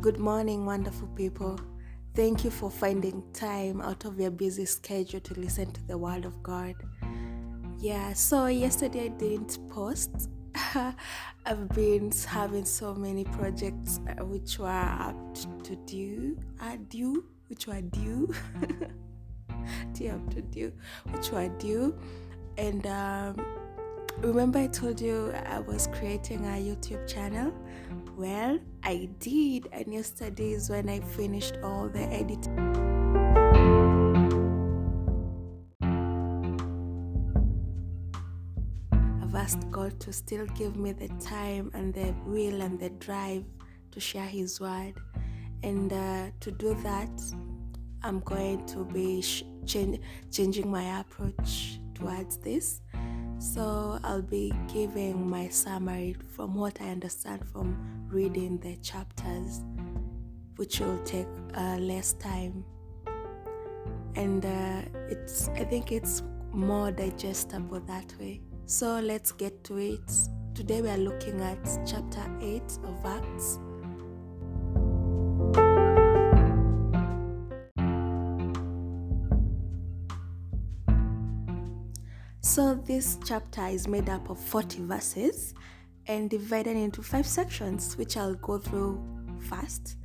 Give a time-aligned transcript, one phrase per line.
[0.00, 1.58] Good morning, wonderful people.
[2.14, 6.24] Thank you for finding time out of your busy schedule to listen to the Word
[6.24, 6.76] of God.
[7.80, 10.30] Yeah, so yesterday I didn't post.
[11.44, 15.16] I've been having so many projects uh, which were up
[15.64, 18.32] to due, are due, which were due,
[19.94, 20.72] due up to due,
[21.10, 21.98] which were due,
[22.56, 23.44] and um,
[24.20, 27.52] remember I told you I was creating a YouTube channel?
[28.16, 32.58] Well, I did, and yesterday is when I finished all the editing.
[38.92, 43.44] I've asked God to still give me the time and the will and the drive
[43.92, 44.94] to share His word.
[45.62, 47.10] And uh, to do that,
[48.02, 50.00] I'm going to be sh- change,
[50.30, 52.80] changing my approach towards this.
[53.38, 57.76] So I'll be giving my summary from what I understand from
[58.08, 59.62] reading the chapters,
[60.56, 62.64] which will take uh, less time.
[64.16, 66.22] And uh, it's I think it's
[66.52, 68.40] more digestible that way.
[68.66, 70.10] So let's get to it.
[70.54, 73.60] Today we are looking at chapter 8 of Acts.
[82.40, 85.54] So this chapter is made up of 40 verses
[86.06, 89.02] and divided into five sections, which I'll go through
[89.40, 89.96] fast.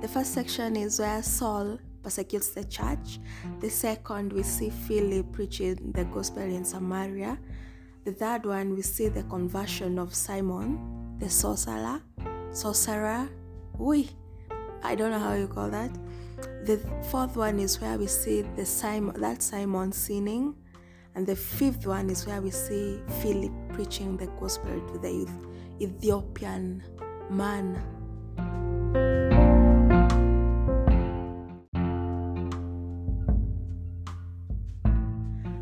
[0.00, 3.20] The first section is where Saul persecutes the church.
[3.60, 7.38] The second, we see Philip preaching the gospel in Samaria.
[8.04, 12.02] The third one, we see the conversion of Simon, the sorcerer,
[12.52, 13.28] sorcerer.
[13.78, 14.10] We,
[14.82, 15.90] I don't know how you call that.
[16.64, 16.78] The
[17.10, 20.54] fourth one is where we see the Simon, that Simon sinning,
[21.16, 25.26] and the fifth one is where we see Philip preaching the gospel to the
[25.80, 26.82] Ethiopian
[27.30, 27.82] man.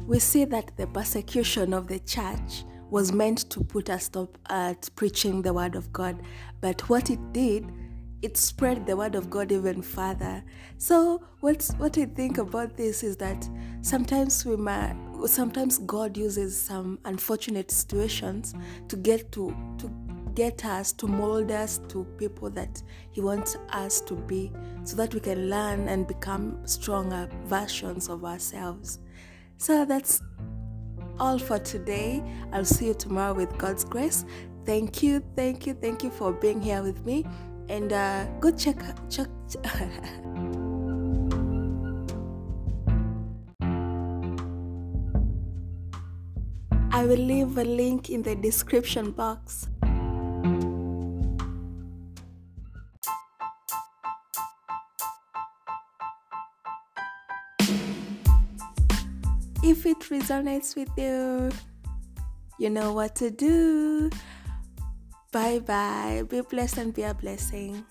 [0.09, 4.88] We see that the persecution of the church was meant to put a stop at
[4.97, 6.20] preaching the word of God,
[6.60, 7.64] but what it did,
[8.25, 10.43] it spread the word of God even further.
[10.79, 13.47] So, what's what I think about this is that
[13.83, 14.97] sometimes we might,
[15.27, 18.55] sometimes God uses some unfortunate situations
[18.89, 19.91] to get to to
[20.35, 24.51] get us to mold us to people that He wants us to be,
[24.85, 29.01] so that we can learn and become stronger versions of ourselves.
[29.59, 30.23] So that's
[31.21, 32.23] all for today.
[32.53, 34.25] I'll see you tomorrow with God's grace.
[34.65, 37.27] Thank you, thank you, thank you for being here with me.
[37.69, 38.76] And uh, go check
[39.08, 39.28] check.
[46.94, 49.66] I will leave a link in the description box.
[59.64, 61.50] If it resonates with you,
[62.58, 64.10] you know what to do.
[65.34, 66.22] Bye bye.
[66.31, 67.84] Be blessed and be a blessing.